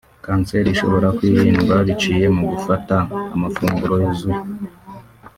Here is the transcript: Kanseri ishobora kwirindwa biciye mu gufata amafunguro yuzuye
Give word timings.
Kanseri 0.25 0.67
ishobora 0.71 1.07
kwirindwa 1.17 1.75
biciye 1.87 2.25
mu 2.37 2.43
gufata 2.51 2.95
amafunguro 3.35 3.93
yuzuye 4.03 4.41